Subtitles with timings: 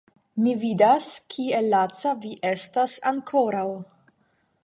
[0.43, 3.67] Mi vidas, kiel laca vi estas ankoraŭ.